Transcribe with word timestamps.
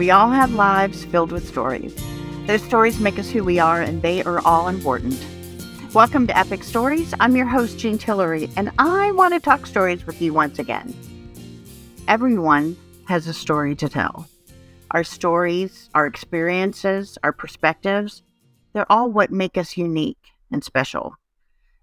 We 0.00 0.10
all 0.10 0.30
have 0.30 0.54
lives 0.54 1.04
filled 1.04 1.30
with 1.30 1.46
stories. 1.46 1.94
Those 2.46 2.62
stories 2.62 2.98
make 2.98 3.18
us 3.18 3.28
who 3.28 3.44
we 3.44 3.58
are, 3.58 3.82
and 3.82 4.00
they 4.00 4.22
are 4.22 4.40
all 4.46 4.68
important. 4.68 5.22
Welcome 5.92 6.26
to 6.28 6.38
Epic 6.38 6.64
Stories. 6.64 7.12
I'm 7.20 7.36
your 7.36 7.44
host, 7.44 7.78
Jean 7.78 7.98
Tillery, 7.98 8.48
and 8.56 8.72
I 8.78 9.12
want 9.12 9.34
to 9.34 9.40
talk 9.40 9.66
stories 9.66 10.06
with 10.06 10.22
you 10.22 10.32
once 10.32 10.58
again. 10.58 10.94
Everyone 12.08 12.78
has 13.08 13.26
a 13.26 13.34
story 13.34 13.76
to 13.76 13.90
tell. 13.90 14.26
Our 14.90 15.04
stories, 15.04 15.90
our 15.94 16.06
experiences, 16.06 17.18
our 17.22 17.34
perspectives, 17.34 18.22
they're 18.72 18.90
all 18.90 19.10
what 19.10 19.30
make 19.30 19.58
us 19.58 19.76
unique 19.76 20.30
and 20.50 20.64
special. 20.64 21.16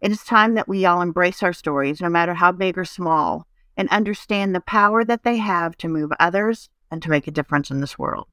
It 0.02 0.12
is 0.12 0.23
time 0.23 0.56
that 0.56 0.68
we 0.68 0.88
all 0.88 1.02
embrace 1.02 1.44
our 1.44 1.54
stories, 1.54 2.02
no 2.02 2.09
matter 2.09 2.34
how 2.34 2.52
big 2.52 2.80
or 2.80 2.86
small, 2.86 3.45
and 3.78 3.88
understand 3.90 4.56
the 4.56 4.59
power 4.59 5.06
that 5.06 5.22
they 5.22 5.38
have 5.38 5.78
to 5.78 5.88
move 5.88 6.12
others 6.20 6.70
and 6.91 7.02
to 7.02 7.09
make 7.09 7.27
a 7.27 7.32
difference 7.32 7.72
in 7.72 7.82
this 7.82 7.98
world. 7.98 8.27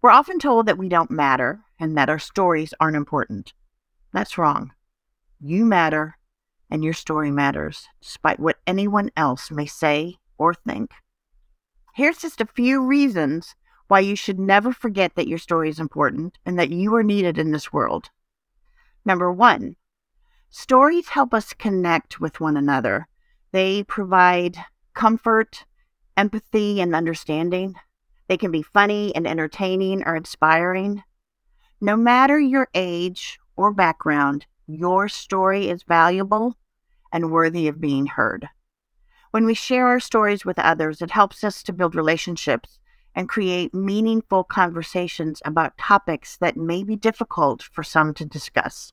We're 0.00 0.10
often 0.10 0.38
told 0.38 0.66
that 0.66 0.78
we 0.78 0.88
don't 0.88 1.10
matter 1.10 1.60
and 1.78 1.96
that 1.96 2.08
our 2.08 2.18
stories 2.18 2.72
aren't 2.78 2.96
important. 2.96 3.52
That's 4.12 4.38
wrong. 4.38 4.72
You 5.40 5.64
matter 5.64 6.18
and 6.70 6.84
your 6.84 6.92
story 6.92 7.30
matters, 7.30 7.88
despite 8.00 8.38
what 8.38 8.58
anyone 8.66 9.10
else 9.16 9.50
may 9.50 9.66
say 9.66 10.16
or 10.36 10.54
think. 10.54 10.92
Here's 11.94 12.18
just 12.18 12.40
a 12.40 12.46
few 12.46 12.84
reasons 12.84 13.54
why 13.88 14.00
you 14.00 14.14
should 14.14 14.38
never 14.38 14.72
forget 14.72 15.14
that 15.16 15.28
your 15.28 15.38
story 15.38 15.68
is 15.68 15.80
important 15.80 16.38
and 16.44 16.58
that 16.58 16.70
you 16.70 16.94
are 16.94 17.02
needed 17.02 17.38
in 17.38 17.50
this 17.50 17.72
world. 17.72 18.10
Number 19.04 19.32
one, 19.32 19.76
stories 20.50 21.08
help 21.08 21.32
us 21.32 21.54
connect 21.54 22.20
with 22.20 22.40
one 22.40 22.56
another. 22.56 23.08
They 23.50 23.82
provide 23.82 24.58
comfort, 24.94 25.64
empathy, 26.18 26.80
and 26.80 26.94
understanding. 26.94 27.76
They 28.28 28.36
can 28.36 28.50
be 28.50 28.62
funny 28.62 29.14
and 29.14 29.26
entertaining 29.26 30.02
or 30.04 30.16
inspiring. 30.16 31.04
No 31.80 31.96
matter 31.96 32.38
your 32.38 32.68
age 32.74 33.38
or 33.56 33.72
background, 33.72 34.44
your 34.66 35.08
story 35.08 35.70
is 35.70 35.84
valuable 35.84 36.56
and 37.12 37.30
worthy 37.30 37.68
of 37.68 37.80
being 37.80 38.06
heard. 38.06 38.48
When 39.30 39.46
we 39.46 39.54
share 39.54 39.86
our 39.86 40.00
stories 40.00 40.44
with 40.44 40.58
others, 40.58 41.00
it 41.00 41.12
helps 41.12 41.44
us 41.44 41.62
to 41.62 41.72
build 41.72 41.94
relationships 41.94 42.78
and 43.14 43.28
create 43.28 43.72
meaningful 43.72 44.42
conversations 44.42 45.40
about 45.44 45.78
topics 45.78 46.36
that 46.38 46.56
may 46.56 46.82
be 46.82 46.96
difficult 46.96 47.62
for 47.62 47.82
some 47.82 48.12
to 48.14 48.24
discuss. 48.24 48.92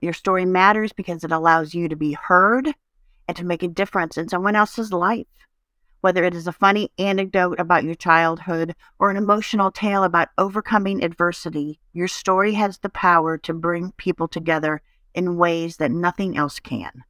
Your 0.00 0.12
story 0.12 0.44
matters 0.44 0.92
because 0.92 1.22
it 1.22 1.32
allows 1.32 1.72
you 1.72 1.88
to 1.88 1.96
be 1.96 2.12
heard 2.12 2.74
and 3.28 3.36
to 3.36 3.44
make 3.44 3.62
a 3.62 3.68
difference 3.68 4.18
in 4.18 4.28
someone 4.28 4.56
else's 4.56 4.92
life. 4.92 5.26
Whether 6.00 6.24
it 6.24 6.34
is 6.34 6.46
a 6.46 6.52
funny 6.52 6.90
anecdote 6.98 7.60
about 7.60 7.84
your 7.84 7.94
childhood 7.94 8.74
or 8.98 9.10
an 9.10 9.16
emotional 9.16 9.70
tale 9.70 10.02
about 10.02 10.28
overcoming 10.38 11.04
adversity, 11.04 11.78
your 11.92 12.08
story 12.08 12.54
has 12.54 12.78
the 12.78 12.88
power 12.88 13.36
to 13.38 13.52
bring 13.52 13.92
people 13.92 14.26
together 14.26 14.80
in 15.14 15.36
ways 15.36 15.76
that 15.76 15.90
nothing 15.90 16.36
else 16.36 16.58
can. 16.58 17.04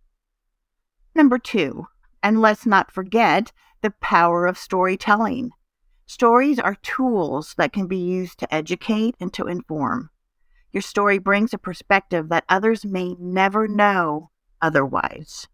Number 1.14 1.38
two, 1.38 1.86
and 2.22 2.40
let's 2.40 2.66
not 2.66 2.90
forget 2.90 3.52
the 3.82 3.90
power 4.00 4.46
of 4.46 4.58
storytelling. 4.58 5.50
Stories 6.06 6.58
are 6.58 6.76
tools 6.82 7.54
that 7.56 7.72
can 7.72 7.86
be 7.86 7.96
used 7.96 8.38
to 8.40 8.52
educate 8.54 9.14
and 9.20 9.32
to 9.34 9.46
inform. 9.46 10.10
Your 10.72 10.82
story 10.82 11.18
brings 11.18 11.54
a 11.54 11.58
perspective 11.58 12.28
that 12.28 12.44
others 12.48 12.84
may 12.84 13.14
never 13.18 13.68
know 13.68 14.30
otherwise. 14.60 15.46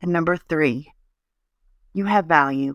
And 0.00 0.12
number 0.12 0.36
three, 0.36 0.92
you 1.94 2.04
have 2.04 2.26
value. 2.26 2.74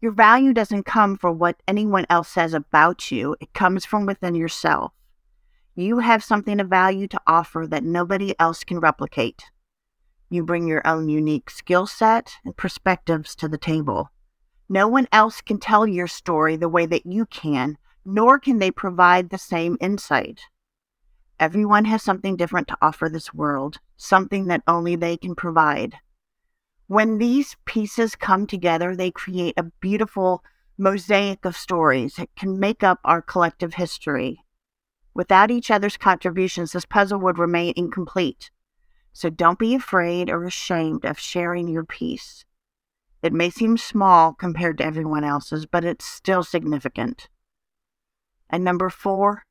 Your 0.00 0.12
value 0.12 0.52
doesn't 0.52 0.82
come 0.82 1.16
from 1.16 1.38
what 1.38 1.62
anyone 1.66 2.04
else 2.10 2.28
says 2.28 2.52
about 2.52 3.10
you, 3.12 3.36
it 3.40 3.54
comes 3.54 3.86
from 3.86 4.04
within 4.04 4.34
yourself. 4.34 4.92
You 5.74 6.00
have 6.00 6.24
something 6.24 6.60
of 6.60 6.68
value 6.68 7.06
to 7.06 7.20
offer 7.26 7.66
that 7.70 7.84
nobody 7.84 8.34
else 8.38 8.64
can 8.64 8.80
replicate. 8.80 9.44
You 10.28 10.44
bring 10.44 10.66
your 10.66 10.86
own 10.86 11.08
unique 11.08 11.48
skill 11.48 11.86
set 11.86 12.32
and 12.44 12.56
perspectives 12.56 13.36
to 13.36 13.48
the 13.48 13.58
table. 13.58 14.10
No 14.68 14.88
one 14.88 15.06
else 15.12 15.40
can 15.40 15.58
tell 15.58 15.86
your 15.86 16.08
story 16.08 16.56
the 16.56 16.68
way 16.68 16.84
that 16.86 17.06
you 17.06 17.26
can, 17.26 17.78
nor 18.04 18.38
can 18.38 18.58
they 18.58 18.70
provide 18.70 19.30
the 19.30 19.38
same 19.38 19.76
insight. 19.80 20.40
Everyone 21.38 21.84
has 21.84 22.02
something 22.02 22.36
different 22.36 22.68
to 22.68 22.78
offer 22.82 23.08
this 23.08 23.32
world, 23.32 23.78
something 23.96 24.46
that 24.46 24.62
only 24.66 24.96
they 24.96 25.16
can 25.16 25.34
provide. 25.34 25.94
When 26.92 27.16
these 27.16 27.56
pieces 27.64 28.14
come 28.14 28.46
together, 28.46 28.94
they 28.94 29.10
create 29.10 29.54
a 29.56 29.62
beautiful 29.80 30.44
mosaic 30.76 31.46
of 31.46 31.56
stories 31.56 32.16
that 32.16 32.28
can 32.36 32.60
make 32.60 32.82
up 32.82 33.00
our 33.02 33.22
collective 33.22 33.72
history. 33.72 34.44
Without 35.14 35.50
each 35.50 35.70
other's 35.70 35.96
contributions, 35.96 36.72
this 36.72 36.84
puzzle 36.84 37.18
would 37.20 37.38
remain 37.38 37.72
incomplete. 37.76 38.50
So 39.14 39.30
don't 39.30 39.58
be 39.58 39.74
afraid 39.74 40.28
or 40.28 40.44
ashamed 40.44 41.06
of 41.06 41.18
sharing 41.18 41.66
your 41.66 41.86
piece. 41.86 42.44
It 43.22 43.32
may 43.32 43.48
seem 43.48 43.78
small 43.78 44.34
compared 44.34 44.76
to 44.76 44.84
everyone 44.84 45.24
else's, 45.24 45.64
but 45.64 45.86
it's 45.86 46.04
still 46.04 46.42
significant. 46.42 47.30
And 48.50 48.62
number 48.62 48.90
four, 48.90 49.46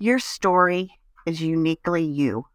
your 0.00 0.18
story 0.18 0.98
is 1.26 1.40
uniquely 1.40 2.02
you. 2.02 2.46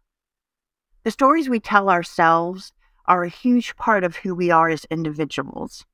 The 1.04 1.12
stories 1.12 1.48
we 1.48 1.60
tell 1.60 1.88
ourselves 1.88 2.74
are 3.08 3.24
a 3.24 3.28
huge 3.28 3.74
part 3.76 4.04
of 4.04 4.16
who 4.16 4.34
we 4.34 4.50
are 4.50 4.68
as 4.68 4.84
individuals. 4.90 5.84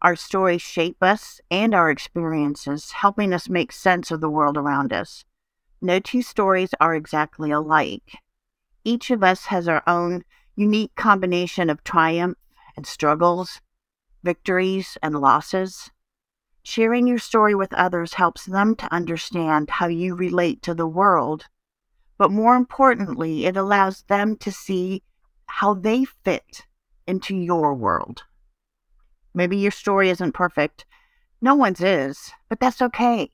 Our 0.00 0.16
stories 0.16 0.62
shape 0.62 1.00
us 1.00 1.40
and 1.50 1.74
our 1.74 1.90
experiences, 1.90 2.90
helping 2.90 3.32
us 3.32 3.48
make 3.48 3.70
sense 3.70 4.10
of 4.10 4.20
the 4.20 4.30
world 4.30 4.56
around 4.56 4.92
us. 4.92 5.24
No 5.80 6.00
two 6.00 6.22
stories 6.22 6.70
are 6.80 6.94
exactly 6.94 7.50
alike. 7.52 8.18
Each 8.82 9.10
of 9.10 9.22
us 9.22 9.46
has 9.46 9.68
our 9.68 9.82
own 9.86 10.24
unique 10.56 10.94
combination 10.96 11.70
of 11.70 11.84
triumph 11.84 12.38
and 12.76 12.86
struggles, 12.86 13.60
victories 14.24 14.96
and 15.02 15.20
losses. 15.20 15.90
Sharing 16.62 17.06
your 17.06 17.18
story 17.18 17.54
with 17.54 17.74
others 17.74 18.14
helps 18.14 18.46
them 18.46 18.74
to 18.76 18.92
understand 18.92 19.70
how 19.70 19.88
you 19.88 20.14
relate 20.14 20.62
to 20.62 20.74
the 20.74 20.86
world, 20.86 21.46
but 22.18 22.30
more 22.30 22.56
importantly, 22.56 23.46
it 23.46 23.56
allows 23.56 24.02
them 24.04 24.36
to 24.36 24.50
see 24.50 25.02
how 25.56 25.74
they 25.74 26.02
fit 26.24 26.64
into 27.06 27.36
your 27.36 27.74
world. 27.74 28.22
Maybe 29.34 29.58
your 29.58 29.70
story 29.70 30.08
isn't 30.08 30.32
perfect. 30.32 30.86
No 31.42 31.54
one's 31.54 31.82
is, 31.82 32.32
but 32.48 32.58
that's 32.58 32.80
okay. 32.80 33.30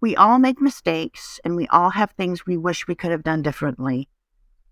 We 0.00 0.14
all 0.14 0.38
make 0.38 0.60
mistakes 0.60 1.40
and 1.44 1.56
we 1.56 1.66
all 1.66 1.90
have 1.90 2.12
things 2.12 2.46
we 2.46 2.56
wish 2.56 2.86
we 2.86 2.94
could 2.94 3.10
have 3.10 3.24
done 3.24 3.42
differently. 3.42 4.08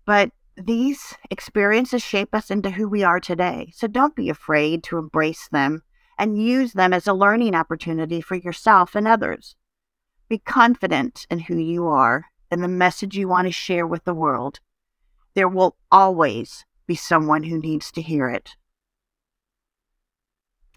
But 0.05 0.31
these 0.55 1.15
experiences 1.29 2.01
shape 2.01 2.33
us 2.33 2.49
into 2.49 2.69
who 2.69 2.87
we 2.87 3.03
are 3.03 3.19
today. 3.19 3.73
So 3.75 3.87
don't 3.87 4.15
be 4.15 4.29
afraid 4.29 4.81
to 4.83 4.97
embrace 4.97 5.49
them 5.51 5.83
and 6.17 6.41
use 6.41 6.71
them 6.71 6.93
as 6.93 7.05
a 7.05 7.13
learning 7.13 7.53
opportunity 7.53 8.21
for 8.21 8.35
yourself 8.35 8.95
and 8.95 9.09
others. 9.09 9.57
Be 10.29 10.37
confident 10.37 11.27
in 11.29 11.39
who 11.39 11.57
you 11.57 11.85
are 11.87 12.27
and 12.49 12.63
the 12.63 12.69
message 12.69 13.17
you 13.17 13.27
want 13.27 13.45
to 13.47 13.51
share 13.51 13.85
with 13.85 14.05
the 14.05 14.13
world 14.13 14.61
there 15.35 15.49
will 15.49 15.75
always 15.91 16.65
be 16.87 16.95
someone 16.95 17.43
who 17.43 17.59
needs 17.59 17.91
to 17.91 18.01
hear 18.01 18.29
it. 18.29 18.55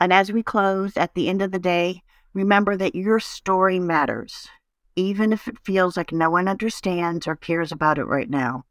And 0.00 0.12
as 0.12 0.32
we 0.32 0.42
close 0.42 0.96
at 0.96 1.14
the 1.14 1.28
end 1.28 1.42
of 1.42 1.52
the 1.52 1.58
day, 1.58 2.02
remember 2.34 2.76
that 2.76 2.94
your 2.94 3.20
story 3.20 3.78
matters, 3.78 4.48
even 4.96 5.32
if 5.32 5.48
it 5.48 5.64
feels 5.64 5.96
like 5.96 6.12
no 6.12 6.30
one 6.30 6.48
understands 6.48 7.26
or 7.26 7.36
cares 7.36 7.72
about 7.72 7.98
it 7.98 8.04
right 8.04 8.28
now. 8.28 8.64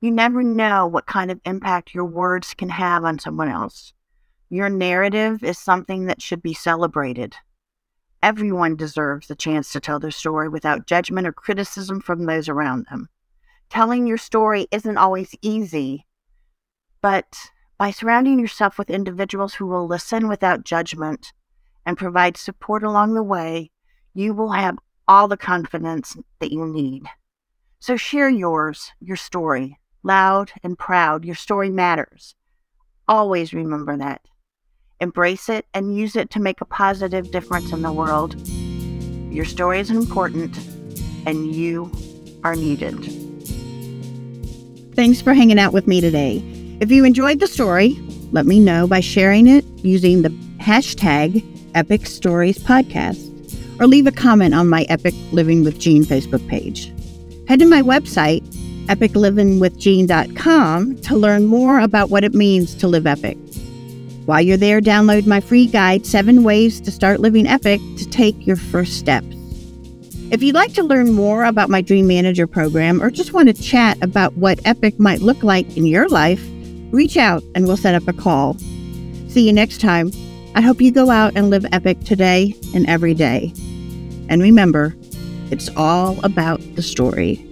You 0.00 0.10
never 0.10 0.42
know 0.42 0.86
what 0.86 1.06
kind 1.06 1.30
of 1.30 1.40
impact 1.44 1.94
your 1.94 2.04
words 2.04 2.54
can 2.54 2.70
have 2.70 3.04
on 3.04 3.20
someone 3.20 3.48
else. 3.48 3.92
Your 4.50 4.68
narrative 4.68 5.44
is 5.44 5.58
something 5.58 6.06
that 6.06 6.20
should 6.20 6.42
be 6.42 6.54
celebrated. 6.54 7.36
Everyone 8.20 8.76
deserves 8.76 9.28
the 9.28 9.36
chance 9.36 9.72
to 9.72 9.80
tell 9.80 10.00
their 10.00 10.10
story 10.10 10.48
without 10.48 10.86
judgment 10.86 11.26
or 11.26 11.32
criticism 11.32 12.00
from 12.00 12.26
those 12.26 12.48
around 12.48 12.86
them 12.90 13.08
telling 13.72 14.06
your 14.06 14.18
story 14.18 14.68
isn't 14.70 14.98
always 14.98 15.34
easy, 15.40 16.06
but 17.00 17.34
by 17.78 17.90
surrounding 17.90 18.38
yourself 18.38 18.76
with 18.76 18.90
individuals 18.90 19.54
who 19.54 19.66
will 19.66 19.86
listen 19.86 20.28
without 20.28 20.62
judgment 20.62 21.32
and 21.86 21.96
provide 21.96 22.36
support 22.36 22.82
along 22.82 23.14
the 23.14 23.22
way, 23.22 23.70
you 24.12 24.34
will 24.34 24.52
have 24.52 24.78
all 25.08 25.26
the 25.26 25.38
confidence 25.38 26.18
that 26.38 26.52
you 26.52 26.66
need. 26.66 27.04
So 27.80 27.96
share 27.96 28.28
yours, 28.28 28.92
your 29.00 29.16
story, 29.16 29.78
loud 30.02 30.52
and 30.62 30.78
proud. 30.78 31.24
Your 31.24 31.34
story 31.34 31.70
matters. 31.70 32.34
Always 33.08 33.54
remember 33.54 33.96
that. 33.96 34.20
Embrace 35.00 35.48
it 35.48 35.64
and 35.72 35.96
use 35.96 36.14
it 36.14 36.28
to 36.32 36.40
make 36.40 36.60
a 36.60 36.66
positive 36.66 37.30
difference 37.30 37.72
in 37.72 37.80
the 37.80 37.90
world. 37.90 38.36
Your 39.32 39.46
story 39.46 39.80
is 39.80 39.90
important 39.90 40.58
and 41.24 41.54
you 41.54 41.90
are 42.44 42.54
needed. 42.54 43.21
Thanks 44.94 45.22
for 45.22 45.32
hanging 45.32 45.58
out 45.58 45.72
with 45.72 45.86
me 45.86 46.02
today. 46.02 46.42
If 46.80 46.90
you 46.90 47.04
enjoyed 47.04 47.40
the 47.40 47.46
story, 47.46 47.98
let 48.30 48.44
me 48.44 48.60
know 48.60 48.86
by 48.86 49.00
sharing 49.00 49.46
it 49.46 49.64
using 49.78 50.20
the 50.22 50.28
hashtag 50.60 51.42
Epic 51.74 52.06
Stories 52.06 52.58
Podcast 52.58 53.30
or 53.80 53.86
leave 53.86 54.06
a 54.06 54.12
comment 54.12 54.54
on 54.54 54.68
my 54.68 54.82
Epic 54.90 55.14
Living 55.32 55.64
with 55.64 55.78
Jean 55.78 56.04
Facebook 56.04 56.46
page. 56.46 56.92
Head 57.48 57.60
to 57.60 57.66
my 57.66 57.80
website, 57.80 58.42
epiclivingwithjean.com, 58.86 60.96
to 61.00 61.16
learn 61.16 61.46
more 61.46 61.80
about 61.80 62.10
what 62.10 62.24
it 62.24 62.34
means 62.34 62.74
to 62.74 62.86
live 62.86 63.06
epic. 63.06 63.38
While 64.26 64.42
you're 64.42 64.56
there, 64.56 64.80
download 64.80 65.26
my 65.26 65.40
free 65.40 65.66
guide, 65.66 66.06
Seven 66.06 66.44
Ways 66.44 66.80
to 66.82 66.92
Start 66.92 67.20
Living 67.20 67.46
Epic, 67.46 67.80
to 67.96 68.08
take 68.08 68.46
your 68.46 68.56
first 68.56 68.98
steps. 68.98 69.34
If 70.32 70.42
you'd 70.42 70.54
like 70.54 70.72
to 70.72 70.82
learn 70.82 71.12
more 71.12 71.44
about 71.44 71.68
my 71.68 71.82
Dream 71.82 72.06
Manager 72.06 72.46
program 72.46 73.02
or 73.02 73.10
just 73.10 73.34
want 73.34 73.54
to 73.54 73.62
chat 73.62 74.02
about 74.02 74.34
what 74.34 74.58
Epic 74.64 74.98
might 74.98 75.20
look 75.20 75.42
like 75.42 75.76
in 75.76 75.84
your 75.84 76.08
life, 76.08 76.42
reach 76.90 77.18
out 77.18 77.44
and 77.54 77.66
we'll 77.66 77.76
set 77.76 77.94
up 77.94 78.08
a 78.08 78.14
call. 78.14 78.56
See 79.28 79.46
you 79.46 79.52
next 79.52 79.82
time. 79.82 80.10
I 80.54 80.62
hope 80.62 80.80
you 80.80 80.90
go 80.90 81.10
out 81.10 81.36
and 81.36 81.50
live 81.50 81.66
epic 81.70 82.00
today 82.00 82.54
and 82.74 82.88
every 82.88 83.12
day. 83.12 83.52
And 84.30 84.40
remember, 84.40 84.96
it's 85.50 85.68
all 85.76 86.18
about 86.24 86.62
the 86.76 86.82
story. 86.82 87.46